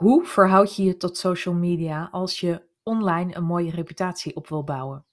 Hoe 0.00 0.24
verhoud 0.24 0.76
je 0.76 0.82
je 0.82 0.96
tot 0.96 1.16
social 1.16 1.54
media 1.54 2.08
als 2.10 2.40
je 2.40 2.66
online 2.82 3.36
een 3.36 3.44
mooie 3.44 3.70
reputatie 3.70 4.36
op 4.36 4.48
wil 4.48 4.64
bouwen? 4.64 5.06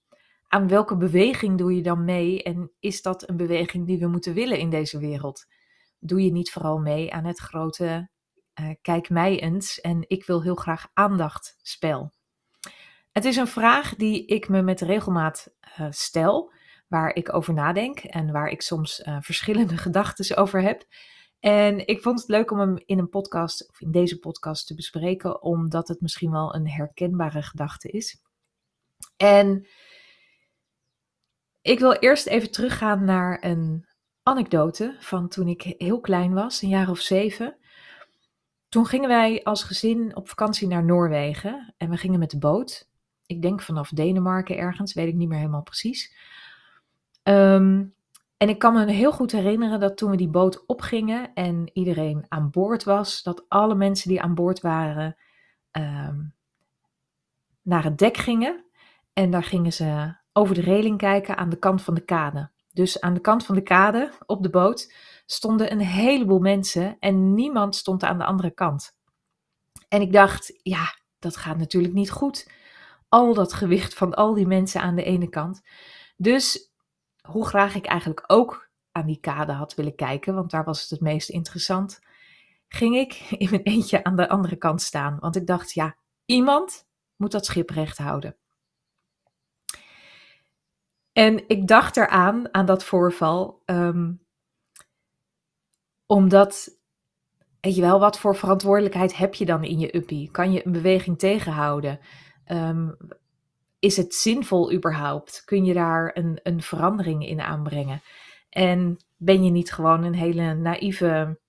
Aan 0.48 0.68
welke 0.68 0.98
beweging 0.98 1.58
doe 1.58 1.76
je 1.76 1.82
dan 1.82 2.06
mee 2.06 2.44
en 2.44 2.72
is 2.80 3.02
dat 3.02 3.30
een 3.30 3.38
beweging 3.38 3.88
die 3.88 4.00
we 4.00 4.08
moeten 4.08 4.34
willen 4.34 4.60
in 4.60 4.70
deze 4.70 5.00
wereld? 5.00 5.46
Doe 6.00 6.24
je 6.24 6.32
niet 6.32 6.52
vooral 6.52 6.78
mee 6.78 7.14
aan 7.14 7.26
het 7.26 7.40
grote 7.40 8.10
uh, 8.60 8.70
kijk 8.82 9.10
mij 9.10 9.40
eens 9.40 9.82
en 9.82 10.04
ik 10.08 10.26
wil 10.26 10.44
heel 10.44 10.56
graag 10.56 10.88
aandacht 10.94 11.58
spel? 11.62 12.14
Het 13.12 13.26
is 13.26 13.36
een 13.36 13.48
vraag 13.48 13.96
die 13.96 14.26
ik 14.26 14.50
me 14.50 14.62
met 14.62 14.82
regelmaat 14.82 15.56
uh, 15.80 15.88
stel, 15.90 16.52
waar 16.88 17.16
ik 17.16 17.34
over 17.34 17.54
nadenk 17.54 18.00
en 18.00 18.32
waar 18.32 18.48
ik 18.48 18.62
soms 18.62 19.00
uh, 19.00 19.18
verschillende 19.22 19.78
gedachten 19.88 20.38
over 20.38 20.62
heb. 20.62 20.86
En 21.48 21.88
ik 21.88 22.02
vond 22.02 22.20
het 22.20 22.30
leuk 22.30 22.52
om 22.52 22.60
hem 22.60 22.80
in 22.86 23.00
een 23.00 23.10
podcast, 23.10 23.70
of 23.70 23.82
in 23.82 23.92
deze 23.92 24.20
podcast 24.20 24.68
te 24.68 24.76
bespreken, 24.76 25.42
omdat 25.42 25.88
het 25.88 26.02
misschien 26.02 26.32
wel 26.32 26.56
een 26.56 26.70
herkenbare 26.70 27.42
gedachte 27.42 27.90
is. 27.90 28.22
En 29.18 29.68
ik 31.62 31.80
wil 31.80 31.92
eerst 31.92 32.28
even 32.28 32.52
teruggaan 32.52 33.06
naar 33.06 33.44
een 33.44 33.88
anekdote 34.24 34.96
van 35.00 35.28
toen 35.28 35.48
ik 35.48 35.62
heel 35.62 36.00
klein 36.00 36.34
was, 36.34 36.62
een 36.62 36.70
jaar 36.70 36.90
of 36.90 37.00
zeven. 37.00 37.58
Toen 38.70 38.86
gingen 38.86 39.10
wij 39.10 39.44
als 39.44 39.64
gezin 39.64 40.16
op 40.16 40.30
vakantie 40.30 40.68
naar 40.68 40.86
Noorwegen 40.86 41.74
en 41.78 41.90
we 41.90 41.98
gingen 41.98 42.20
met 42.20 42.32
de 42.32 42.40
boot. 42.40 42.90
Ik 43.26 43.42
denk 43.42 43.62
vanaf 43.62 43.90
Denemarken 43.90 44.58
ergens, 44.58 44.94
weet 44.94 45.08
ik 45.08 45.16
niet 45.16 45.28
meer 45.28 45.38
helemaal 45.38 45.64
precies. 45.64 46.16
Um, 47.24 47.96
en 48.38 48.50
ik 48.50 48.60
kan 48.60 48.74
me 48.74 48.92
heel 48.92 49.12
goed 49.12 49.32
herinneren 49.32 49.80
dat 49.80 49.98
toen 49.98 50.12
we 50.12 50.18
die 50.18 50.30
boot 50.30 50.66
opgingen 50.66 51.34
en 51.34 51.70
iedereen 51.74 52.26
aan 52.28 52.50
boord 52.50 52.84
was, 52.84 53.24
dat 53.24 53.46
alle 53.48 53.76
mensen 53.76 54.10
die 54.10 54.22
aan 54.22 54.36
boord 54.36 54.62
waren 54.62 55.16
ehm, 55.72 56.20
naar 57.62 57.84
het 57.84 57.98
dek 57.98 58.18
gingen. 58.18 58.66
En 59.14 59.32
daar 59.32 59.44
gingen 59.44 59.74
ze 59.74 60.16
over 60.34 60.56
de 60.56 60.62
reling 60.62 60.98
kijken 60.98 61.38
aan 61.38 61.50
de 61.50 61.60
kant 61.60 61.82
van 61.82 61.94
de 61.94 62.06
kade. 62.06 62.50
Dus 62.74 63.02
aan 63.02 63.14
de 63.14 63.20
kant 63.20 63.46
van 63.46 63.56
de 63.56 63.62
kade 63.62 64.12
op 64.26 64.44
de 64.44 64.50
boot 64.50 64.94
stonden 65.26 65.72
een 65.72 65.80
heleboel 65.80 66.40
mensen 66.40 66.96
en 67.00 67.34
niemand 67.34 67.76
stond 67.76 68.04
aan 68.04 68.18
de 68.18 68.26
andere 68.26 68.52
kant. 68.52 68.98
En 69.88 70.02
ik 70.02 70.14
dacht, 70.14 70.60
ja, 70.64 70.96
dat 71.20 71.38
gaat 71.38 71.58
natuurlijk 71.58 71.94
niet 71.94 72.12
goed. 72.12 72.52
Al 73.10 73.34
dat 73.34 73.54
gewicht 73.54 73.94
van 73.94 74.14
al 74.14 74.34
die 74.34 74.48
mensen 74.48 74.82
aan 74.82 74.96
de 74.96 75.04
ene 75.04 75.30
kant. 75.30 75.62
Dus 76.18 76.67
hoe 77.28 77.48
graag 77.48 77.76
ik 77.76 77.86
eigenlijk 77.86 78.24
ook 78.28 78.70
aan 78.92 79.06
die 79.06 79.20
kade 79.20 79.52
had 79.52 79.76
willen 79.76 79.96
kijken, 79.96 80.36
want 80.36 80.52
daar 80.52 80.64
was 80.64 80.82
het 80.82 80.90
het 80.90 81.02
meest 81.02 81.30
interessant, 81.30 82.00
ging 82.68 82.96
ik 82.96 83.14
in 83.44 83.50
mijn 83.50 83.64
eentje 83.64 84.04
aan 84.04 84.16
de 84.16 84.30
andere 84.30 84.56
kant 84.56 84.82
staan. 84.82 85.18
Want 85.20 85.36
ik 85.36 85.48
dacht, 85.48 85.74
ja, 85.74 85.96
iemand 86.26 86.88
moet 87.16 87.32
dat 87.32 87.46
schip 87.46 87.70
recht 87.70 87.98
houden. 87.98 88.38
En 91.12 91.48
ik 91.48 91.68
dacht 91.68 91.98
eraan, 91.98 92.54
aan 92.54 92.66
dat 92.66 92.84
voorval, 92.84 93.62
um, 93.66 94.26
omdat, 96.06 96.78
weet 97.60 97.76
je 97.76 97.82
wel, 97.82 98.00
wat 98.00 98.20
voor 98.20 98.36
verantwoordelijkheid 98.36 99.18
heb 99.18 99.34
je 99.34 99.46
dan 99.46 99.64
in 99.64 99.80
je 99.80 99.96
uppie? 99.96 100.32
Kan 100.32 100.52
je 100.52 100.66
een 100.66 100.72
beweging 100.72 101.20
tegenhouden? 101.20 102.00
Um, 102.52 102.98
is 103.80 103.98
het 103.98 104.14
zinvol 104.14 104.74
überhaupt? 104.74 105.42
Kun 105.46 105.66
je 105.66 105.74
daar 105.74 106.12
een, 106.14 106.40
een 106.44 106.62
verandering 106.62 107.28
in 107.28 107.42
aanbrengen? 107.42 108.02
En 108.50 108.98
ben 109.16 109.44
je 109.44 109.52
niet 109.52 109.74
gewoon 109.74 110.04
een 110.04 110.16
hele 110.16 110.54
naïeve 110.54 111.40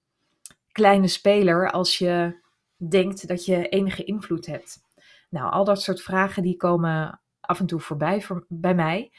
kleine 0.73 1.09
speler 1.09 1.71
als 1.71 1.99
je 1.99 2.41
denkt 2.89 3.29
dat 3.29 3.45
je 3.45 3.69
enige 3.69 4.05
invloed 4.05 4.47
hebt? 4.47 4.79
Nou, 5.31 5.53
al 5.53 5.65
dat 5.65 5.83
soort 5.83 6.03
vragen 6.03 6.43
die 6.43 6.57
komen 6.57 7.21
af 7.41 7.61
en 7.61 7.67
toe 7.67 7.81
voorbij 7.81 8.23
voor, 8.23 8.45
bij 8.49 8.75
mij. 8.75 9.13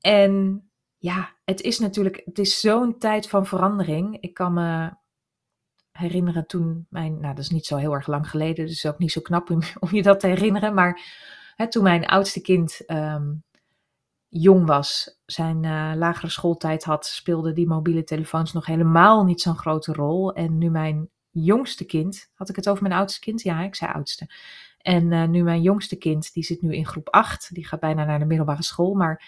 En 0.00 0.64
ja, 0.98 1.34
het 1.44 1.60
is 1.60 1.78
natuurlijk, 1.78 2.22
het 2.24 2.38
is 2.38 2.60
zo'n 2.60 2.98
tijd 2.98 3.28
van 3.28 3.46
verandering. 3.46 4.20
Ik 4.20 4.34
kan 4.34 4.52
me 4.52 4.90
herinneren 5.92 6.46
toen 6.46 6.86
mijn, 6.90 7.12
nou 7.20 7.34
dat 7.34 7.44
is 7.44 7.50
niet 7.50 7.66
zo 7.66 7.76
heel 7.76 7.92
erg 7.92 8.06
lang 8.06 8.30
geleden, 8.30 8.66
dus 8.66 8.86
ook 8.86 8.98
niet 8.98 9.12
zo 9.12 9.20
knap 9.20 9.50
om, 9.50 9.60
om 9.80 9.88
je 9.90 10.02
dat 10.02 10.20
te 10.20 10.26
herinneren, 10.26 10.74
maar 10.74 11.00
Toen 11.68 11.82
mijn 11.82 12.06
oudste 12.06 12.40
kind 12.40 12.86
ehm, 12.86 13.32
jong 14.28 14.66
was, 14.66 15.20
zijn 15.26 15.62
uh, 15.62 15.92
lagere 15.94 16.28
schooltijd 16.28 16.84
had, 16.84 17.06
speelden 17.06 17.54
die 17.54 17.66
mobiele 17.66 18.04
telefoons 18.04 18.52
nog 18.52 18.66
helemaal 18.66 19.24
niet 19.24 19.40
zo'n 19.40 19.58
grote 19.58 19.92
rol. 19.92 20.32
En 20.32 20.58
nu 20.58 20.70
mijn 20.70 21.08
jongste 21.30 21.84
kind, 21.84 22.30
had 22.34 22.48
ik 22.48 22.56
het 22.56 22.68
over 22.68 22.82
mijn 22.82 22.94
oudste 22.94 23.20
kind? 23.20 23.42
Ja, 23.42 23.62
ik 23.62 23.74
zei 23.74 23.92
oudste. 23.92 24.30
En 24.78 25.10
uh, 25.10 25.24
nu 25.24 25.42
mijn 25.42 25.62
jongste 25.62 25.96
kind, 25.96 26.32
die 26.32 26.44
zit 26.44 26.62
nu 26.62 26.74
in 26.74 26.86
groep 26.86 27.08
8, 27.08 27.54
die 27.54 27.66
gaat 27.66 27.80
bijna 27.80 28.04
naar 28.04 28.18
de 28.18 28.24
middelbare 28.24 28.62
school. 28.62 28.94
Maar 28.94 29.24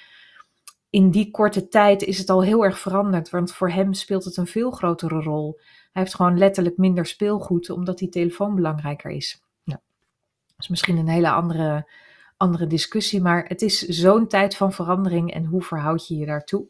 in 0.90 1.10
die 1.10 1.30
korte 1.30 1.68
tijd 1.68 2.02
is 2.02 2.18
het 2.18 2.30
al 2.30 2.42
heel 2.42 2.64
erg 2.64 2.78
veranderd, 2.78 3.30
want 3.30 3.52
voor 3.52 3.70
hem 3.70 3.92
speelt 3.92 4.24
het 4.24 4.36
een 4.36 4.46
veel 4.46 4.70
grotere 4.70 5.20
rol. 5.20 5.58
Hij 5.92 6.02
heeft 6.02 6.14
gewoon 6.14 6.38
letterlijk 6.38 6.76
minder 6.76 7.06
speelgoed, 7.06 7.70
omdat 7.70 7.98
die 7.98 8.08
telefoon 8.08 8.54
belangrijker 8.54 9.10
is. 9.10 9.42
Nou, 9.64 9.80
dat 10.46 10.58
is 10.58 10.68
misschien 10.68 10.96
een 10.96 11.08
hele 11.08 11.30
andere 11.30 11.88
andere 12.36 12.66
discussie. 12.66 13.20
Maar 13.20 13.44
het 13.48 13.62
is 13.62 13.78
zo'n 13.78 14.26
tijd 14.26 14.56
van 14.56 14.72
verandering 14.72 15.32
en 15.32 15.44
hoe 15.44 15.62
verhoud 15.62 16.08
je 16.08 16.16
je 16.16 16.26
daartoe? 16.26 16.66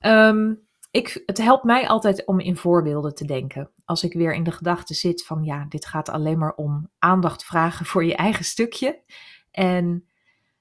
Um, 0.00 0.62
ik, 0.90 1.22
het 1.26 1.38
helpt 1.38 1.64
mij 1.64 1.88
altijd 1.88 2.26
om 2.26 2.40
in 2.40 2.56
voorbeelden 2.56 3.14
te 3.14 3.24
denken. 3.24 3.70
Als 3.84 4.04
ik 4.04 4.12
weer 4.12 4.34
in 4.34 4.44
de 4.44 4.52
gedachte 4.52 4.94
zit 4.94 5.26
van 5.26 5.42
ja, 5.42 5.66
dit 5.68 5.86
gaat 5.86 6.08
alleen 6.08 6.38
maar 6.38 6.54
om 6.54 6.90
aandacht 6.98 7.44
vragen 7.44 7.86
voor 7.86 8.04
je 8.04 8.16
eigen 8.16 8.44
stukje. 8.44 9.02
En 9.50 10.08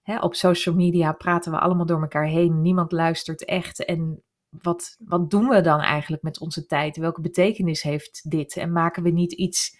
hè, 0.02 0.20
op 0.20 0.36
social 0.36 0.76
media 0.76 1.12
praten 1.12 1.52
we 1.52 1.60
allemaal 1.60 1.86
door 1.86 2.02
elkaar 2.02 2.28
heen. 2.28 2.62
Niemand 2.62 2.92
luistert 2.92 3.46
echt. 3.46 3.86
En 3.86 4.24
wat, 4.50 4.96
wat 5.00 5.30
doen 5.30 5.48
we 5.48 5.62
dan 5.62 5.80
eigenlijk 5.80 6.24
met 6.24 6.40
onze 6.40 6.66
tijd? 6.66 6.98
Welke 6.98 7.22
betekenis 7.22 7.82
heeft 7.82 8.30
dit? 8.30 8.58
En 8.58 8.72
maken 8.72 9.04
we 9.04 9.10
niet 9.10 9.34
iets 9.34 9.78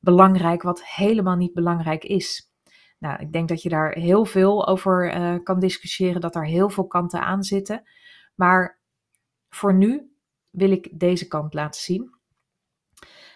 belangrijk 0.00 0.62
wat 0.62 0.84
helemaal 0.84 1.36
niet 1.36 1.54
belangrijk 1.54 2.04
is? 2.04 2.50
Nou, 3.06 3.20
ik 3.20 3.32
denk 3.32 3.48
dat 3.48 3.62
je 3.62 3.68
daar 3.68 3.92
heel 3.92 4.24
veel 4.24 4.66
over 4.66 5.16
uh, 5.16 5.42
kan 5.42 5.60
discussiëren, 5.60 6.20
dat 6.20 6.34
er 6.34 6.46
heel 6.46 6.70
veel 6.70 6.86
kanten 6.86 7.20
aan 7.20 7.42
zitten. 7.42 7.82
Maar 8.34 8.78
voor 9.48 9.74
nu 9.74 10.16
wil 10.50 10.70
ik 10.70 10.88
deze 10.92 11.28
kant 11.28 11.54
laten 11.54 11.80
zien. 11.80 12.14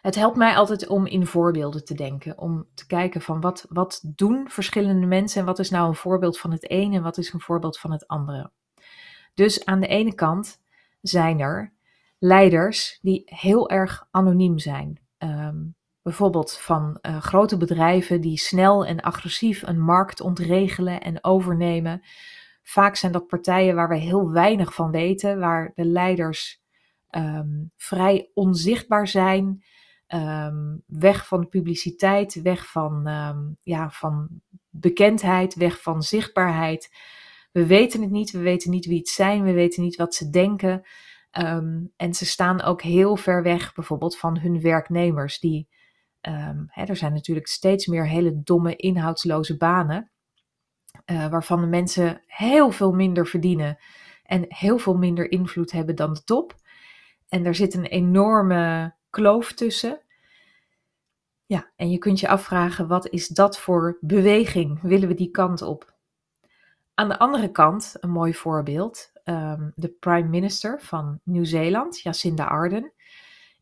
Het 0.00 0.14
helpt 0.14 0.36
mij 0.36 0.56
altijd 0.56 0.86
om 0.86 1.06
in 1.06 1.26
voorbeelden 1.26 1.84
te 1.84 1.94
denken, 1.94 2.38
om 2.38 2.69
te 2.75 2.86
kijken 2.86 3.20
van 3.20 3.41
wat, 3.41 3.66
wat 3.69 4.03
doen 4.16 4.48
verschillende 4.48 5.06
mensen 5.06 5.41
en 5.41 5.47
wat 5.47 5.59
is 5.59 5.70
nou 5.70 5.88
een 5.88 5.94
voorbeeld 5.94 6.38
van 6.38 6.50
het 6.50 6.70
ene 6.70 6.97
en 6.97 7.03
wat 7.03 7.19
is 7.19 7.32
een 7.32 7.41
voorbeeld 7.41 7.78
van 7.78 7.92
het 7.92 8.06
andere. 8.06 8.50
Dus 9.34 9.64
aan 9.64 9.80
de 9.80 9.86
ene 9.86 10.14
kant 10.14 10.60
zijn 11.00 11.41
er 11.41 11.72
leiders 12.19 12.98
die 13.03 13.22
heel 13.25 13.70
erg 13.70 14.06
anoniem 14.10 14.59
zijn. 14.59 15.00
Um, 15.19 15.75
Bijvoorbeeld 16.03 16.59
van 16.59 16.99
uh, 17.03 17.21
grote 17.21 17.56
bedrijven 17.56 18.21
die 18.21 18.38
snel 18.38 18.87
en 18.87 19.00
agressief 19.00 19.62
een 19.62 19.81
markt 19.81 20.21
ontregelen 20.21 21.00
en 21.00 21.25
overnemen. 21.25 22.03
Vaak 22.62 22.97
zijn 22.97 23.12
dat 23.12 23.27
partijen 23.27 23.75
waar 23.75 23.88
we 23.88 23.97
heel 23.97 24.31
weinig 24.31 24.75
van 24.75 24.91
weten, 24.91 25.39
waar 25.39 25.72
de 25.75 25.84
leiders 25.84 26.62
um, 27.10 27.72
vrij 27.77 28.31
onzichtbaar 28.34 29.09
zijn, 29.09 29.65
um, 30.09 30.83
weg 30.87 31.27
van 31.27 31.49
publiciteit, 31.49 32.43
weg 32.43 32.71
van, 32.71 33.06
um, 33.09 33.56
ja, 33.62 33.91
van 33.91 34.28
bekendheid, 34.69 35.55
weg 35.55 35.83
van 35.83 36.03
zichtbaarheid. 36.03 36.91
We 37.53 37.66
weten 37.66 38.00
het 38.00 38.10
niet, 38.10 38.31
we 38.31 38.39
weten 38.39 38.71
niet 38.71 38.87
wie 38.87 38.99
het 38.99 39.09
zijn, 39.09 39.43
we 39.43 39.53
weten 39.53 39.83
niet 39.83 39.97
wat 39.97 40.15
ze 40.15 40.31
denken. 40.31 40.83
en 41.97 42.15
ze 42.15 42.27
staan 42.27 42.62
ook 42.62 42.83
heel 42.83 43.16
ver 43.16 43.43
weg 43.43 43.75
bijvoorbeeld 43.75 44.19
van 44.19 44.39
hun 44.39 44.60
werknemers, 44.60 45.39
die 45.39 45.69
Um, 46.28 46.66
hè, 46.70 46.84
er 46.84 46.97
zijn 46.97 47.12
natuurlijk 47.12 47.47
steeds 47.47 47.86
meer 47.86 48.09
hele 48.09 48.42
domme, 48.42 48.77
inhoudsloze 48.77 49.56
banen, 49.56 50.10
uh, 51.06 51.28
waarvan 51.28 51.60
de 51.60 51.66
mensen 51.66 52.22
heel 52.27 52.71
veel 52.71 52.92
minder 52.92 53.27
verdienen 53.27 53.78
en 54.22 54.45
heel 54.48 54.78
veel 54.78 54.97
minder 54.97 55.30
invloed 55.30 55.72
hebben 55.72 55.97
dan 55.97 56.12
de 56.12 56.24
top. 56.24 56.54
En 57.28 57.45
er 57.45 57.54
zit 57.54 57.74
een 57.74 57.86
enorme 57.86 58.95
kloof 59.10 59.53
tussen. 59.53 60.00
Ja, 61.47 61.71
en 61.77 61.91
je 61.91 61.98
kunt 61.98 62.21
je 62.21 62.28
afvragen, 62.28 62.89
wat 62.89 63.09
is 63.09 63.28
dat 63.28 63.59
voor 63.59 63.98
beweging? 64.00 64.80
Willen 64.83 65.09
we 65.09 65.15
die 65.15 65.30
kant 65.30 65.62
op? 65.62 65.95
Aan 66.95 67.09
de 67.09 67.18
andere 67.18 67.50
kant, 67.50 67.97
een 68.00 68.10
mooi 68.10 68.34
voorbeeld, 68.34 69.12
um, 69.24 69.72
de 69.74 69.89
prime 69.89 70.28
minister 70.28 70.80
van 70.80 71.21
Nieuw-Zeeland, 71.24 72.00
Jacinda 72.00 72.45
Ardern, 72.45 72.92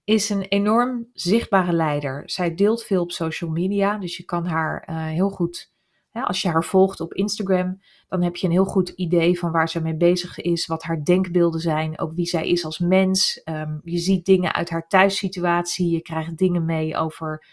is 0.08 0.30
een 0.30 0.42
enorm 0.42 1.06
zichtbare 1.12 1.72
leider. 1.72 2.22
Zij 2.26 2.54
deelt 2.54 2.84
veel 2.84 3.02
op 3.02 3.12
social 3.12 3.50
media, 3.50 3.98
dus 3.98 4.16
je 4.16 4.24
kan 4.24 4.46
haar 4.46 4.88
uh, 4.90 5.06
heel 5.06 5.28
goed, 5.28 5.72
als 6.12 6.42
je 6.42 6.48
haar 6.48 6.64
volgt 6.64 7.00
op 7.00 7.14
Instagram, 7.14 7.82
dan 8.08 8.22
heb 8.22 8.36
je 8.36 8.46
een 8.46 8.52
heel 8.52 8.64
goed 8.64 8.88
idee 8.88 9.38
van 9.38 9.52
waar 9.52 9.68
ze 9.68 9.82
mee 9.82 9.96
bezig 9.96 10.38
is, 10.38 10.66
wat 10.66 10.82
haar 10.82 11.04
denkbeelden 11.04 11.60
zijn, 11.60 11.98
ook 11.98 12.12
wie 12.14 12.26
zij 12.26 12.48
is 12.48 12.64
als 12.64 12.78
mens. 12.78 13.42
Um, 13.44 13.80
je 13.84 13.98
ziet 13.98 14.24
dingen 14.24 14.54
uit 14.54 14.70
haar 14.70 14.88
thuissituatie, 14.88 15.90
je 15.90 16.00
krijgt 16.00 16.36
dingen 16.36 16.64
mee 16.64 16.96
over 16.96 17.46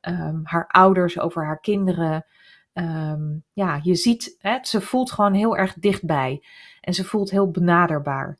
ehm, 0.00 0.40
haar 0.42 0.66
ouders, 0.66 1.18
over 1.18 1.44
haar 1.44 1.60
kinderen. 1.60 2.26
Ehm, 2.72 3.22
ja, 3.52 3.80
je 3.82 3.94
ziet, 3.94 4.36
hè, 4.38 4.58
ze 4.62 4.80
voelt 4.80 5.12
gewoon 5.12 5.34
heel 5.34 5.56
erg 5.56 5.74
dichtbij 5.74 6.44
en 6.80 6.94
ze 6.94 7.04
voelt 7.04 7.30
heel 7.30 7.50
benaderbaar. 7.50 8.38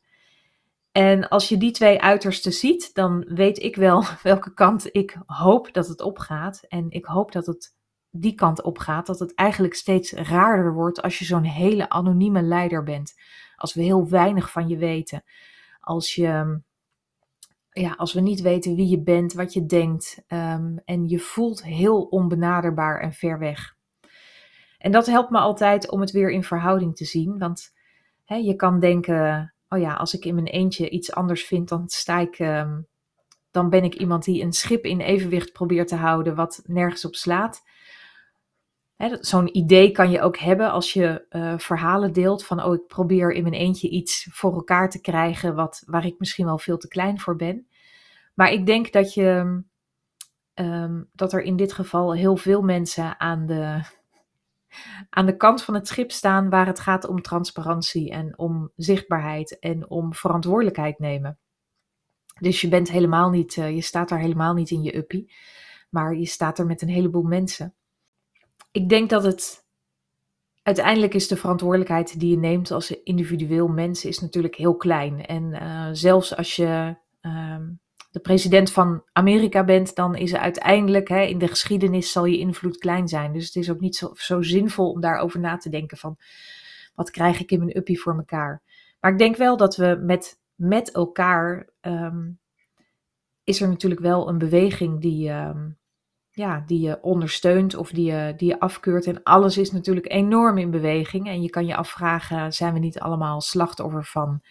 En 0.93 1.29
als 1.29 1.49
je 1.49 1.57
die 1.57 1.71
twee 1.71 2.01
uitersten 2.01 2.53
ziet, 2.53 2.93
dan 2.93 3.25
weet 3.27 3.63
ik 3.63 3.75
wel 3.75 4.03
welke 4.23 4.53
kant 4.53 4.95
ik 4.95 5.17
hoop 5.25 5.73
dat 5.73 5.87
het 5.87 6.01
opgaat. 6.01 6.63
En 6.67 6.91
ik 6.91 7.05
hoop 7.05 7.31
dat 7.31 7.45
het 7.45 7.75
die 8.09 8.33
kant 8.33 8.61
opgaat, 8.61 9.05
dat 9.05 9.19
het 9.19 9.33
eigenlijk 9.35 9.73
steeds 9.73 10.11
raarder 10.11 10.73
wordt 10.73 11.01
als 11.01 11.19
je 11.19 11.25
zo'n 11.25 11.43
hele 11.43 11.89
anonieme 11.89 12.41
leider 12.41 12.83
bent. 12.83 13.13
Als 13.55 13.73
we 13.73 13.81
heel 13.81 14.09
weinig 14.09 14.51
van 14.51 14.67
je 14.67 14.77
weten. 14.77 15.23
Als 15.79 16.15
je 16.15 16.61
ja, 17.69 17.93
als 17.93 18.13
we 18.13 18.19
niet 18.19 18.41
weten 18.41 18.75
wie 18.75 18.87
je 18.89 19.01
bent, 19.01 19.33
wat 19.33 19.53
je 19.53 19.65
denkt 19.65 20.23
um, 20.27 20.81
en 20.85 21.07
je 21.07 21.19
voelt 21.19 21.63
heel 21.63 22.01
onbenaderbaar 22.01 22.99
en 22.99 23.13
ver 23.13 23.39
weg. 23.39 23.75
En 24.77 24.91
dat 24.91 25.05
helpt 25.05 25.29
me 25.29 25.37
altijd 25.37 25.89
om 25.89 25.99
het 26.01 26.11
weer 26.11 26.31
in 26.31 26.43
verhouding 26.43 26.95
te 26.95 27.05
zien, 27.05 27.37
want 27.37 27.73
hè, 28.25 28.35
je 28.35 28.55
kan 28.55 28.79
denken, 28.79 29.52
oh 29.73 29.79
ja, 29.79 29.93
als 29.93 30.13
ik 30.13 30.25
in 30.25 30.35
mijn 30.35 30.47
eentje 30.47 30.89
iets 30.89 31.13
anders 31.13 31.43
vind, 31.43 31.69
dan 31.69 31.83
sta 31.87 32.19
ik, 32.19 32.39
um, 32.39 32.87
dan 33.51 33.69
ben 33.69 33.83
ik 33.83 33.95
iemand 33.95 34.23
die 34.23 34.43
een 34.43 34.53
schip 34.53 34.85
in 34.85 34.99
evenwicht 34.99 35.51
probeert 35.51 35.87
te 35.87 35.95
houden 35.95 36.35
wat 36.35 36.61
nergens 36.65 37.05
op 37.05 37.15
slaat. 37.15 37.63
Zo'n 39.19 39.57
idee 39.57 39.91
kan 39.91 40.11
je 40.11 40.21
ook 40.21 40.37
hebben 40.37 40.71
als 40.71 40.93
je 40.93 41.25
uh, 41.29 41.57
verhalen 41.57 42.13
deelt 42.13 42.45
van, 42.45 42.63
oh, 42.63 42.73
ik 42.73 42.87
probeer 42.87 43.31
in 43.31 43.43
mijn 43.43 43.55
eentje 43.55 43.89
iets 43.89 44.27
voor 44.31 44.53
elkaar 44.53 44.89
te 44.89 45.01
krijgen 45.01 45.55
wat, 45.55 45.83
waar 45.85 46.05
ik 46.05 46.19
misschien 46.19 46.45
wel 46.45 46.57
veel 46.57 46.77
te 46.77 46.87
klein 46.87 47.19
voor 47.19 47.35
ben. 47.35 47.67
Maar 48.33 48.51
ik 48.51 48.65
denk 48.65 48.91
dat, 48.91 49.13
je, 49.13 49.61
um, 50.53 51.09
dat 51.13 51.33
er 51.33 51.41
in 51.41 51.55
dit 51.55 51.73
geval 51.73 52.13
heel 52.13 52.37
veel 52.37 52.61
mensen 52.61 53.19
aan 53.19 53.45
de, 53.45 53.81
aan 55.09 55.25
de 55.25 55.37
kant 55.37 55.63
van 55.63 55.73
het 55.73 55.87
schip 55.87 56.11
staan 56.11 56.49
waar 56.49 56.65
het 56.65 56.79
gaat 56.79 57.07
om 57.07 57.21
transparantie 57.21 58.11
en 58.11 58.37
om 58.37 58.71
zichtbaarheid 58.75 59.59
en 59.59 59.89
om 59.89 60.13
verantwoordelijkheid 60.13 60.99
nemen. 60.99 61.37
Dus 62.39 62.61
je 62.61 62.67
bent 62.67 62.91
helemaal 62.91 63.29
niet, 63.29 63.55
uh, 63.55 63.75
je 63.75 63.81
staat 63.81 64.09
daar 64.09 64.19
helemaal 64.19 64.53
niet 64.53 64.69
in 64.69 64.83
je 64.83 64.97
uppie, 64.97 65.33
maar 65.89 66.15
je 66.15 66.25
staat 66.25 66.59
er 66.59 66.65
met 66.65 66.81
een 66.81 66.89
heleboel 66.89 67.23
mensen 67.23 67.75
ik 68.73 68.89
denk 68.89 69.09
dat 69.09 69.23
het 69.23 69.65
uiteindelijk 70.63 71.13
is 71.13 71.27
de 71.27 71.37
verantwoordelijkheid 71.37 72.19
die 72.19 72.29
je 72.29 72.37
neemt 72.37 72.71
als 72.71 72.91
individueel 72.91 73.67
mens 73.67 74.05
is 74.05 74.19
natuurlijk 74.19 74.55
heel 74.55 74.75
klein. 74.75 75.25
En 75.25 75.43
uh, 75.43 75.89
zelfs 75.91 76.35
als 76.35 76.55
je 76.55 76.95
uh, 77.21 77.57
de 78.13 78.19
president 78.19 78.71
van 78.71 79.03
Amerika 79.11 79.63
bent, 79.63 79.95
dan 79.95 80.15
is 80.15 80.33
er 80.33 80.39
uiteindelijk 80.39 81.07
hè, 81.07 81.21
in 81.21 81.37
de 81.37 81.47
geschiedenis 81.47 82.11
zal 82.11 82.25
je 82.25 82.37
invloed 82.37 82.77
klein 82.77 83.07
zijn. 83.07 83.33
Dus 83.33 83.45
het 83.45 83.55
is 83.55 83.69
ook 83.71 83.79
niet 83.79 83.95
zo, 83.95 84.11
zo 84.13 84.41
zinvol 84.41 84.91
om 84.91 85.01
daarover 85.01 85.39
na 85.39 85.57
te 85.57 85.69
denken 85.69 85.97
van 85.97 86.17
wat 86.95 87.11
krijg 87.11 87.39
ik 87.41 87.51
in 87.51 87.59
mijn 87.59 87.77
uppie 87.77 88.01
voor 88.01 88.15
elkaar. 88.15 88.61
Maar 88.99 89.11
ik 89.11 89.17
denk 89.17 89.35
wel 89.35 89.57
dat 89.57 89.75
we 89.75 89.99
met, 90.01 90.39
met 90.55 90.91
elkaar 90.91 91.69
um, 91.81 92.39
is 93.43 93.61
er 93.61 93.67
natuurlijk 93.67 94.01
wel 94.01 94.29
een 94.29 94.37
beweging 94.37 95.01
die, 95.01 95.29
um, 95.29 95.77
ja, 96.31 96.63
die 96.65 96.79
je 96.79 97.01
ondersteunt 97.01 97.75
of 97.75 97.89
die 97.89 98.11
je, 98.11 98.33
die 98.37 98.47
je 98.47 98.59
afkeurt. 98.59 99.07
En 99.07 99.23
alles 99.23 99.57
is 99.57 99.71
natuurlijk 99.71 100.11
enorm 100.11 100.57
in 100.57 100.71
beweging. 100.71 101.27
En 101.27 101.41
je 101.41 101.49
kan 101.49 101.65
je 101.65 101.75
afvragen, 101.75 102.53
zijn 102.53 102.73
we 102.73 102.79
niet 102.79 102.99
allemaal 102.99 103.41
slachtoffer 103.41 104.05
van 104.05 104.41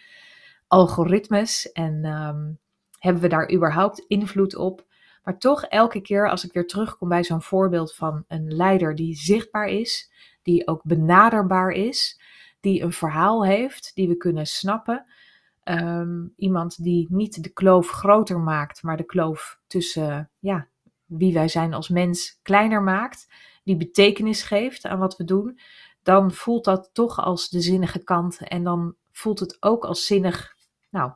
algoritmes? 0.67 1.71
En 1.71 2.05
um, 2.05 2.61
hebben 3.03 3.21
we 3.21 3.27
daar 3.27 3.51
überhaupt 3.51 3.99
invloed 3.99 4.55
op? 4.55 4.85
Maar 5.23 5.37
toch 5.37 5.63
elke 5.63 6.01
keer 6.01 6.29
als 6.29 6.45
ik 6.45 6.53
weer 6.53 6.67
terugkom 6.67 7.09
bij 7.09 7.23
zo'n 7.23 7.41
voorbeeld 7.41 7.95
van 7.95 8.23
een 8.27 8.53
leider 8.55 8.95
die 8.95 9.15
zichtbaar 9.15 9.67
is, 9.67 10.11
die 10.41 10.67
ook 10.67 10.83
benaderbaar 10.83 11.71
is, 11.71 12.21
die 12.59 12.81
een 12.81 12.91
verhaal 12.91 13.45
heeft, 13.45 13.91
die 13.95 14.07
we 14.07 14.17
kunnen 14.17 14.45
snappen. 14.45 15.05
Um, 15.63 16.33
iemand 16.35 16.83
die 16.83 17.07
niet 17.09 17.43
de 17.43 17.49
kloof 17.49 17.89
groter 17.89 18.39
maakt, 18.39 18.83
maar 18.83 18.97
de 18.97 19.05
kloof 19.05 19.59
tussen 19.67 20.29
ja, 20.39 20.67
wie 21.05 21.33
wij 21.33 21.47
zijn 21.47 21.73
als 21.73 21.89
mens 21.89 22.39
kleiner 22.41 22.81
maakt, 22.81 23.33
die 23.63 23.77
betekenis 23.77 24.43
geeft 24.43 24.85
aan 24.85 24.99
wat 24.99 25.17
we 25.17 25.23
doen, 25.23 25.59
dan 26.03 26.31
voelt 26.31 26.65
dat 26.65 26.89
toch 26.93 27.19
als 27.19 27.49
de 27.49 27.61
zinnige 27.61 28.03
kant. 28.03 28.39
En 28.47 28.63
dan 28.63 28.95
voelt 29.11 29.39
het 29.39 29.57
ook 29.59 29.85
als 29.85 30.05
zinnig, 30.05 30.55
nou, 30.89 31.11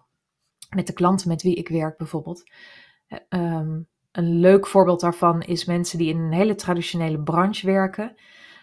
met 0.69 0.87
de 0.87 0.93
klanten 0.93 1.27
met 1.27 1.41
wie 1.41 1.55
ik 1.55 1.69
werk 1.69 1.97
bijvoorbeeld. 1.97 2.43
Um, 3.29 3.87
een 4.11 4.39
leuk 4.39 4.67
voorbeeld 4.67 4.99
daarvan 4.99 5.41
is 5.41 5.65
mensen 5.65 5.97
die 5.97 6.09
in 6.09 6.17
een 6.17 6.31
hele 6.31 6.55
traditionele 6.55 7.23
branche 7.23 7.65
werken, 7.65 8.15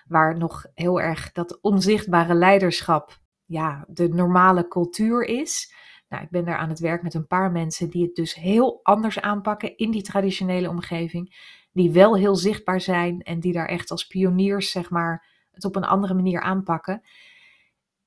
waar 0.07 0.39
nog 0.39 0.67
heel 0.75 1.01
erg 1.01 1.33
dat 1.33 1.61
onzichtbare 1.61 2.35
leiderschap 2.35 3.19
ja, 3.45 3.85
de 3.89 4.09
normale 4.09 4.69
cultuur 4.69 5.25
is. 5.25 5.75
Nou, 6.09 6.23
ik 6.23 6.31
ben 6.31 6.45
daar 6.45 6.57
aan 6.57 6.69
het 6.69 6.79
werk 6.79 7.03
met 7.03 7.15
een 7.15 7.27
paar 7.27 7.53
mensen 7.53 7.91
die 7.91 8.03
het 8.03 8.15
dus 8.15 8.35
heel 8.35 8.81
anders 8.83 9.21
aanpakken 9.21 9.77
in 9.77 9.91
die 9.91 10.03
traditionele 10.03 10.69
omgeving. 10.69 11.53
Die 11.73 11.91
wel 11.91 12.17
heel 12.17 12.37
zichtbaar 12.37 12.81
zijn 12.81 13.23
en 13.23 13.41
die 13.41 13.53
daar 13.53 13.69
echt 13.69 13.91
als 13.91 14.07
pioniers, 14.07 14.71
zeg 14.71 14.91
maar, 14.91 15.27
het 15.51 15.65
op 15.65 15.77
een 15.77 15.85
andere 15.85 16.15
manier 16.15 16.41
aanpakken. 16.41 17.03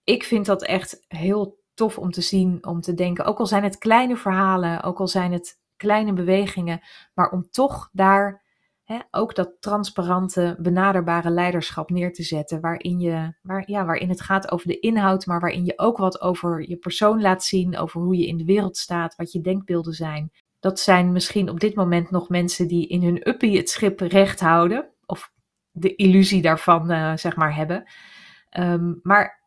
Ik 0.03 0.23
vind 0.23 0.45
dat 0.45 0.63
echt 0.63 1.05
heel 1.07 1.59
tof 1.77 1.97
om 1.97 2.11
te 2.11 2.21
zien, 2.21 2.65
om 2.65 2.81
te 2.81 2.93
denken. 2.93 3.25
Ook 3.25 3.39
al 3.39 3.45
zijn 3.45 3.63
het 3.63 3.77
kleine 3.77 4.17
verhalen, 4.17 4.83
ook 4.83 4.99
al 4.99 5.07
zijn 5.07 5.31
het 5.31 5.59
kleine 5.75 6.13
bewegingen, 6.13 6.81
maar 7.13 7.29
om 7.29 7.49
toch 7.49 7.89
daar 7.91 8.45
Hè, 8.87 8.97
ook 9.11 9.35
dat 9.35 9.51
transparante, 9.59 10.55
benaderbare 10.59 11.29
leiderschap 11.29 11.89
neer 11.89 12.13
te 12.13 12.23
zetten, 12.23 12.61
waarin, 12.61 12.99
je, 12.99 13.33
waar, 13.41 13.63
ja, 13.65 13.85
waarin 13.85 14.09
het 14.09 14.21
gaat 14.21 14.51
over 14.51 14.67
de 14.67 14.79
inhoud, 14.79 15.25
maar 15.25 15.39
waarin 15.39 15.65
je 15.65 15.73
ook 15.75 15.97
wat 15.97 16.21
over 16.21 16.69
je 16.69 16.77
persoon 16.77 17.21
laat 17.21 17.43
zien, 17.43 17.77
over 17.77 18.01
hoe 18.01 18.17
je 18.17 18.27
in 18.27 18.37
de 18.37 18.45
wereld 18.45 18.77
staat, 18.77 19.15
wat 19.15 19.31
je 19.31 19.41
denkbeelden 19.41 19.93
zijn. 19.93 20.31
Dat 20.59 20.79
zijn 20.79 21.11
misschien 21.11 21.49
op 21.49 21.59
dit 21.59 21.75
moment 21.75 22.11
nog 22.11 22.29
mensen 22.29 22.67
die 22.67 22.87
in 22.87 23.03
hun 23.03 23.29
uppie 23.29 23.57
het 23.57 23.69
schip 23.69 23.99
recht 23.99 24.39
houden, 24.39 24.89
of 25.05 25.31
de 25.71 25.95
illusie 25.95 26.41
daarvan, 26.41 26.91
uh, 26.91 27.15
zeg 27.15 27.35
maar, 27.35 27.55
hebben. 27.55 27.89
Um, 28.59 28.99
maar 29.03 29.46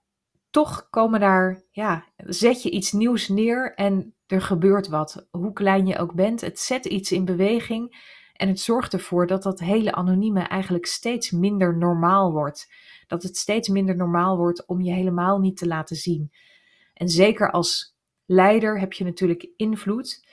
toch 0.51 0.89
komen 0.91 1.21
daar, 1.21 1.63
ja, 1.71 2.05
zet 2.17 2.63
je 2.63 2.71
iets 2.71 2.93
nieuws 2.93 3.29
neer 3.29 3.75
en 3.75 4.15
er 4.27 4.43
gebeurt 4.43 4.89
wat. 4.89 5.27
Hoe 5.31 5.53
klein 5.53 5.87
je 5.87 5.99
ook 5.99 6.15
bent, 6.15 6.41
het 6.41 6.59
zet 6.59 6.85
iets 6.85 7.13
in 7.13 7.25
beweging. 7.25 8.09
En 8.33 8.49
het 8.49 8.61
zorgt 8.61 8.93
ervoor 8.93 9.27
dat 9.27 9.43
dat 9.43 9.61
hele 9.61 9.93
anonieme 9.93 10.41
eigenlijk 10.41 10.87
steeds 10.87 11.31
minder 11.31 11.77
normaal 11.77 12.33
wordt. 12.33 12.73
Dat 13.07 13.23
het 13.23 13.37
steeds 13.37 13.69
minder 13.69 13.97
normaal 13.97 14.37
wordt 14.37 14.67
om 14.67 14.81
je 14.81 14.93
helemaal 14.93 15.39
niet 15.39 15.57
te 15.57 15.67
laten 15.67 15.97
zien. 15.97 16.33
En 16.95 17.09
zeker 17.09 17.51
als 17.51 17.97
leider 18.27 18.81
heb 18.81 18.93
je 18.93 19.05
natuurlijk 19.05 19.51
invloed. 19.57 20.29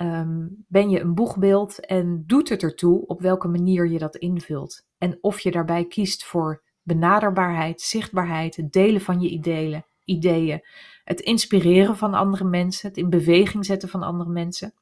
Um, 0.00 0.64
ben 0.68 0.90
je 0.90 1.00
een 1.00 1.14
boegbeeld 1.14 1.86
en 1.86 2.24
doet 2.26 2.48
het 2.48 2.62
ertoe 2.62 3.06
op 3.06 3.20
welke 3.20 3.48
manier 3.48 3.88
je 3.88 3.98
dat 3.98 4.16
invult? 4.16 4.86
En 4.98 5.18
of 5.20 5.40
je 5.40 5.50
daarbij 5.50 5.86
kiest 5.86 6.24
voor 6.24 6.62
benaderbaarheid, 6.82 7.80
zichtbaarheid, 7.80 8.56
het 8.56 8.72
delen 8.72 9.00
van 9.00 9.20
je 9.20 9.28
ideeën, 9.28 9.84
ideeën, 10.04 10.60
het 11.04 11.20
inspireren 11.20 11.96
van 11.96 12.14
andere 12.14 12.44
mensen, 12.44 12.88
het 12.88 12.96
in 12.96 13.10
beweging 13.10 13.64
zetten 13.64 13.88
van 13.88 14.02
andere 14.02 14.30
mensen. 14.30 14.74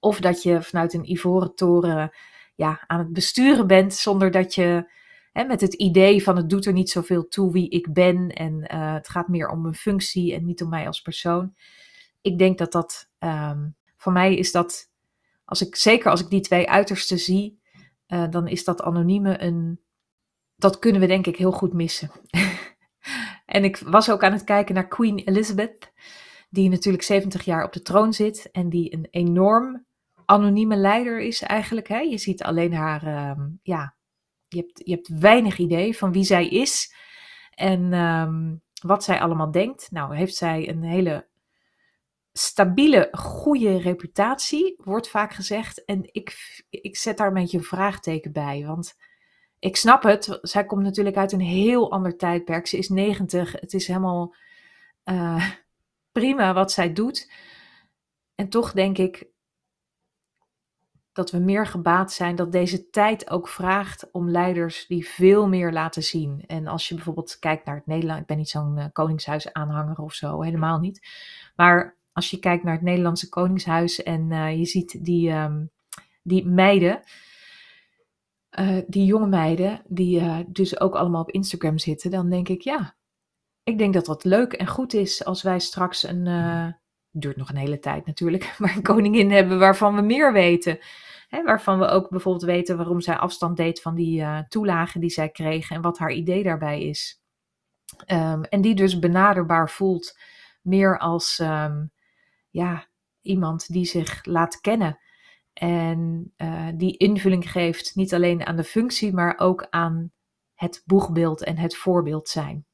Of 0.00 0.20
dat 0.20 0.42
je 0.42 0.62
vanuit 0.62 0.92
een 0.92 1.10
ivoren 1.10 1.54
toren 1.54 2.16
ja, 2.54 2.84
aan 2.86 2.98
het 2.98 3.12
besturen 3.12 3.66
bent 3.66 3.94
zonder 3.94 4.30
dat 4.30 4.54
je 4.54 4.90
hè, 5.32 5.44
met 5.44 5.60
het 5.60 5.74
idee 5.74 6.22
van 6.22 6.36
het 6.36 6.50
doet 6.50 6.66
er 6.66 6.72
niet 6.72 6.90
zoveel 6.90 7.28
toe 7.28 7.52
wie 7.52 7.68
ik 7.68 7.92
ben 7.92 8.28
en 8.28 8.74
uh, 8.74 8.92
het 8.92 9.08
gaat 9.08 9.28
meer 9.28 9.48
om 9.48 9.62
mijn 9.62 9.74
functie 9.74 10.34
en 10.34 10.44
niet 10.44 10.62
om 10.62 10.68
mij 10.68 10.86
als 10.86 11.00
persoon. 11.00 11.54
Ik 12.20 12.38
denk 12.38 12.58
dat 12.58 12.72
dat, 12.72 13.10
um, 13.18 13.76
voor 13.96 14.12
mij 14.12 14.36
is 14.36 14.52
dat, 14.52 14.90
als 15.44 15.62
ik, 15.66 15.76
zeker 15.76 16.10
als 16.10 16.20
ik 16.20 16.30
die 16.30 16.40
twee 16.40 16.68
uitersten 16.68 17.18
zie, 17.18 17.60
uh, 18.08 18.30
dan 18.30 18.46
is 18.46 18.64
dat 18.64 18.82
anonieme 18.82 19.42
een, 19.42 19.80
dat 20.58 20.78
kunnen 20.78 21.00
we 21.00 21.06
denk 21.06 21.26
ik 21.26 21.36
heel 21.36 21.52
goed 21.52 21.72
missen. 21.72 22.10
en 23.56 23.64
ik 23.64 23.76
was 23.76 24.10
ook 24.10 24.22
aan 24.22 24.32
het 24.32 24.44
kijken 24.44 24.74
naar 24.74 24.88
Queen 24.88 25.18
Elizabeth 25.18 25.92
die 26.50 26.68
natuurlijk 26.68 27.04
70 27.04 27.44
jaar 27.44 27.64
op 27.64 27.72
de 27.72 27.82
troon 27.82 28.12
zit 28.12 28.48
en 28.52 28.68
die 28.68 28.92
een 28.92 29.06
enorm 29.10 29.86
anonieme 30.24 30.76
leider 30.76 31.20
is 31.20 31.42
eigenlijk. 31.42 31.88
Hè? 31.88 31.98
Je 31.98 32.18
ziet 32.18 32.42
alleen 32.42 32.74
haar, 32.74 33.06
uh, 33.06 33.44
ja, 33.62 33.96
je 34.48 34.56
hebt, 34.56 34.80
je 34.84 34.94
hebt 34.94 35.08
weinig 35.08 35.58
idee 35.58 35.96
van 35.96 36.12
wie 36.12 36.24
zij 36.24 36.48
is 36.48 36.94
en 37.50 37.92
um, 37.92 38.62
wat 38.82 39.04
zij 39.04 39.20
allemaal 39.20 39.50
denkt. 39.50 39.90
Nou, 39.90 40.16
heeft 40.16 40.36
zij 40.36 40.68
een 40.68 40.82
hele 40.82 41.28
stabiele, 42.32 43.08
goede 43.12 43.78
reputatie, 43.78 44.74
wordt 44.76 45.08
vaak 45.08 45.32
gezegd. 45.32 45.84
En 45.84 46.08
ik, 46.12 46.36
ik 46.70 46.96
zet 46.96 47.16
daar 47.16 47.26
een 47.26 47.34
beetje 47.34 47.58
een 47.58 47.64
vraagteken 47.64 48.32
bij, 48.32 48.64
want 48.66 48.96
ik 49.58 49.76
snap 49.76 50.02
het. 50.02 50.38
Zij 50.42 50.64
komt 50.64 50.82
natuurlijk 50.82 51.16
uit 51.16 51.32
een 51.32 51.40
heel 51.40 51.90
ander 51.90 52.16
tijdperk. 52.16 52.66
Ze 52.66 52.78
is 52.78 52.88
90. 52.88 53.52
Het 53.52 53.74
is 53.74 53.86
helemaal. 53.86 54.34
Uh, 55.04 55.50
prima 56.12 56.52
wat 56.52 56.72
zij 56.72 56.92
doet. 56.92 57.30
En 58.34 58.48
toch 58.48 58.72
denk 58.72 58.98
ik 58.98 59.26
dat 61.12 61.30
we 61.30 61.38
meer 61.38 61.66
gebaat 61.66 62.12
zijn, 62.12 62.36
dat 62.36 62.52
deze 62.52 62.90
tijd 62.90 63.30
ook 63.30 63.48
vraagt 63.48 64.10
om 64.10 64.30
leiders 64.30 64.86
die 64.86 65.08
veel 65.08 65.48
meer 65.48 65.72
laten 65.72 66.02
zien. 66.02 66.44
En 66.46 66.66
als 66.66 66.88
je 66.88 66.94
bijvoorbeeld 66.94 67.38
kijkt 67.38 67.64
naar 67.64 67.74
het 67.76 67.86
Nederland, 67.86 68.20
ik 68.20 68.26
ben 68.26 68.36
niet 68.36 68.48
zo'n 68.48 68.78
uh, 68.78 68.84
koningshuis-aanhanger 68.92 69.98
of 69.98 70.14
zo, 70.14 70.42
helemaal 70.42 70.78
niet. 70.78 71.06
Maar 71.56 71.96
als 72.12 72.30
je 72.30 72.38
kijkt 72.38 72.64
naar 72.64 72.74
het 72.74 72.82
Nederlandse 72.82 73.28
koningshuis 73.28 74.02
en 74.02 74.30
uh, 74.30 74.58
je 74.58 74.64
ziet 74.64 75.04
die, 75.04 75.30
um, 75.30 75.70
die 76.22 76.46
meiden, 76.46 77.00
uh, 78.58 78.78
die 78.86 79.04
jonge 79.04 79.26
meiden, 79.26 79.82
die 79.86 80.44
dus 80.48 80.80
ook 80.80 80.94
allemaal 80.94 81.22
op 81.22 81.30
Instagram 81.30 81.78
zitten, 81.78 82.10
dan 82.10 82.30
denk 82.30 82.48
ik 82.48 82.62
ja, 82.62 82.96
ik 83.62 83.78
denk 83.78 83.94
dat 83.94 84.06
dat 84.06 84.24
leuk 84.24 84.52
en 84.52 84.66
goed 84.66 84.94
is 84.94 85.24
als 85.24 85.42
wij 85.42 85.58
straks 85.58 86.02
een, 86.02 86.24
duurt 87.10 87.36
nog 87.36 87.48
een 87.48 87.56
hele 87.56 87.78
tijd 87.78 88.06
natuurlijk, 88.06 88.54
maar 88.58 88.76
een 88.76 88.82
koningin 88.82 89.30
hebben 89.30 89.58
waarvan 89.58 89.94
we 89.94 90.02
meer 90.02 90.32
weten. 90.32 90.78
Hè, 91.28 91.42
waarvan 91.42 91.78
we 91.78 91.86
ook 91.86 92.10
bijvoorbeeld 92.10 92.44
weten 92.44 92.76
waarom 92.76 93.00
zij 93.00 93.16
afstand 93.16 93.56
deed 93.56 93.80
van 93.80 93.94
die 93.94 94.20
uh, 94.20 94.38
toelagen 94.48 95.00
die 95.00 95.10
zij 95.10 95.28
kreeg 95.28 95.70
en 95.70 95.82
wat 95.82 95.98
haar 95.98 96.12
idee 96.12 96.42
daarbij 96.42 96.82
is. 96.82 97.20
Um, 98.06 98.44
en 98.44 98.60
die 98.60 98.74
dus 98.74 98.98
benaderbaar 98.98 99.70
voelt, 99.70 100.18
meer 100.62 100.98
als 100.98 101.38
um, 101.38 101.90
ja, 102.50 102.86
iemand 103.20 103.72
die 103.72 103.84
zich 103.84 104.24
laat 104.24 104.60
kennen. 104.60 104.98
En 105.58 106.32
uh, 106.36 106.68
die 106.74 106.96
invulling 106.96 107.50
geeft 107.50 107.94
niet 107.94 108.14
alleen 108.14 108.46
aan 108.46 108.56
de 108.56 108.64
functie, 108.64 109.12
maar 109.12 109.38
ook 109.38 109.66
aan 109.70 110.12
het 110.54 110.82
boegbeeld 110.84 111.44
en 111.44 111.56
het 111.56 111.76
voorbeeld 111.76 112.28
zijn. 112.28 112.66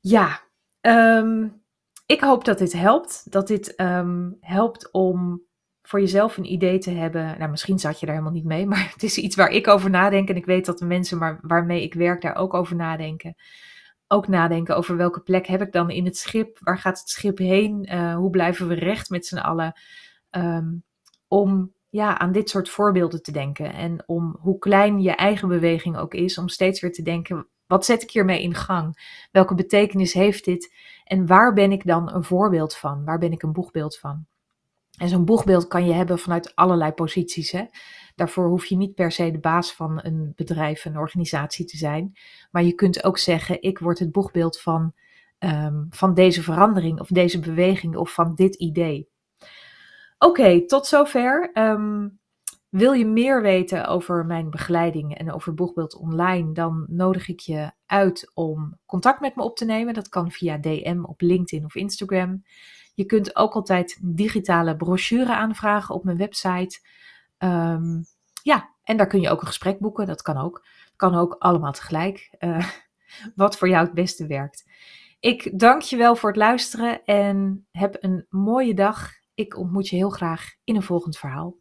Ja, 0.00 0.40
um, 0.80 1.62
ik 2.06 2.20
hoop 2.20 2.44
dat 2.44 2.58
dit 2.58 2.72
helpt. 2.72 3.32
Dat 3.32 3.46
dit 3.46 3.80
um, 3.80 4.36
helpt 4.40 4.92
om 4.92 5.42
voor 5.82 6.00
jezelf 6.00 6.36
een 6.36 6.52
idee 6.52 6.78
te 6.78 6.90
hebben. 6.90 7.38
Nou, 7.38 7.50
misschien 7.50 7.78
zat 7.78 8.00
je 8.00 8.06
daar 8.06 8.14
helemaal 8.14 8.36
niet 8.36 8.44
mee, 8.44 8.66
maar 8.76 8.90
het 8.92 9.02
is 9.02 9.18
iets 9.18 9.36
waar 9.36 9.50
ik 9.50 9.68
over 9.68 9.90
nadenk. 9.90 10.28
En 10.28 10.36
ik 10.36 10.46
weet 10.46 10.66
dat 10.66 10.78
de 10.78 10.86
mensen 10.86 11.18
waar, 11.18 11.38
waarmee 11.42 11.82
ik 11.82 11.94
werk 11.94 12.22
daar 12.22 12.36
ook 12.36 12.54
over 12.54 12.76
nadenken. 12.76 13.34
Ook 14.08 14.28
nadenken 14.28 14.76
over 14.76 14.96
welke 14.96 15.20
plek 15.20 15.46
heb 15.46 15.62
ik 15.62 15.72
dan 15.72 15.90
in 15.90 16.04
het 16.04 16.16
schip? 16.16 16.58
Waar 16.60 16.78
gaat 16.78 16.98
het 16.98 17.08
schip 17.08 17.38
heen? 17.38 17.88
Uh, 17.92 18.14
hoe 18.14 18.30
blijven 18.30 18.68
we 18.68 18.74
recht 18.74 19.10
met 19.10 19.26
z'n 19.26 19.36
allen? 19.36 19.72
Um, 20.30 20.84
om 21.28 21.72
ja, 21.88 22.18
aan 22.18 22.32
dit 22.32 22.50
soort 22.50 22.68
voorbeelden 22.68 23.22
te 23.22 23.32
denken. 23.32 23.72
En 23.72 24.02
om 24.06 24.36
hoe 24.40 24.58
klein 24.58 25.00
je 25.00 25.10
eigen 25.10 25.48
beweging 25.48 25.96
ook 25.96 26.14
is, 26.14 26.38
om 26.38 26.48
steeds 26.48 26.80
weer 26.80 26.92
te 26.92 27.02
denken: 27.02 27.48
wat 27.66 27.84
zet 27.84 28.02
ik 28.02 28.10
hiermee 28.10 28.42
in 28.42 28.54
gang? 28.54 29.18
Welke 29.32 29.54
betekenis 29.54 30.12
heeft 30.12 30.44
dit? 30.44 30.74
En 31.04 31.26
waar 31.26 31.52
ben 31.52 31.72
ik 31.72 31.86
dan 31.86 32.14
een 32.14 32.24
voorbeeld 32.24 32.76
van? 32.76 33.04
Waar 33.04 33.18
ben 33.18 33.32
ik 33.32 33.42
een 33.42 33.52
boegbeeld 33.52 33.98
van? 33.98 34.26
En 34.98 35.08
zo'n 35.08 35.24
boegbeeld 35.24 35.66
kan 35.66 35.86
je 35.86 35.92
hebben 35.92 36.18
vanuit 36.18 36.54
allerlei 36.54 36.92
posities. 36.92 37.50
Hè? 37.50 37.64
Daarvoor 38.14 38.48
hoef 38.48 38.64
je 38.64 38.76
niet 38.76 38.94
per 38.94 39.12
se 39.12 39.30
de 39.30 39.38
baas 39.38 39.72
van 39.72 40.00
een 40.02 40.32
bedrijf, 40.36 40.84
een 40.84 40.98
organisatie 40.98 41.64
te 41.64 41.76
zijn. 41.76 42.12
Maar 42.50 42.62
je 42.62 42.72
kunt 42.72 43.04
ook 43.04 43.18
zeggen: 43.18 43.62
ik 43.62 43.78
word 43.78 43.98
het 43.98 44.12
boegbeeld 44.12 44.60
van, 44.60 44.92
um, 45.38 45.86
van 45.90 46.14
deze 46.14 46.42
verandering 46.42 47.00
of 47.00 47.08
deze 47.08 47.40
beweging 47.40 47.96
of 47.96 48.14
van 48.14 48.34
dit 48.34 48.54
idee. 48.54 49.08
Oké, 50.24 50.66
tot 50.66 50.86
zover. 50.86 51.50
Um, 51.54 52.18
wil 52.68 52.92
je 52.92 53.06
meer 53.06 53.42
weten 53.42 53.86
over 53.86 54.26
mijn 54.26 54.50
begeleiding 54.50 55.18
en 55.18 55.32
over 55.32 55.54
Boegbeeld 55.54 55.96
Online, 55.96 56.52
dan 56.52 56.86
nodig 56.88 57.28
ik 57.28 57.40
je 57.40 57.72
uit 57.86 58.30
om 58.34 58.78
contact 58.86 59.20
met 59.20 59.36
me 59.36 59.42
op 59.42 59.56
te 59.56 59.64
nemen. 59.64 59.94
Dat 59.94 60.08
kan 60.08 60.30
via 60.30 60.58
DM 60.58 61.02
op 61.02 61.20
LinkedIn 61.20 61.64
of 61.64 61.74
Instagram. 61.74 62.44
Je 62.94 63.04
kunt 63.04 63.36
ook 63.36 63.54
altijd 63.54 63.98
digitale 64.02 64.76
brochure 64.76 65.34
aanvragen 65.34 65.94
op 65.94 66.04
mijn 66.04 66.16
website. 66.16 66.78
Um, 67.38 68.04
ja, 68.42 68.74
en 68.82 68.96
daar 68.96 69.06
kun 69.06 69.20
je 69.20 69.30
ook 69.30 69.40
een 69.40 69.46
gesprek 69.46 69.78
boeken. 69.78 70.06
Dat 70.06 70.22
kan 70.22 70.36
ook. 70.36 70.66
Kan 70.96 71.14
ook 71.14 71.36
allemaal 71.38 71.72
tegelijk. 71.72 72.36
Uh, 72.38 72.68
wat 73.34 73.58
voor 73.58 73.68
jou 73.68 73.84
het 73.84 73.94
beste 73.94 74.26
werkt. 74.26 74.70
Ik 75.20 75.58
dank 75.58 75.82
je 75.82 75.96
wel 75.96 76.16
voor 76.16 76.28
het 76.28 76.38
luisteren 76.38 77.04
en 77.04 77.66
heb 77.70 77.96
een 78.00 78.26
mooie 78.28 78.74
dag. 78.74 79.22
Ik 79.36 79.58
ontmoet 79.58 79.88
je 79.88 79.96
heel 79.96 80.10
graag 80.10 80.54
in 80.64 80.76
een 80.76 80.82
volgend 80.82 81.18
verhaal. 81.18 81.56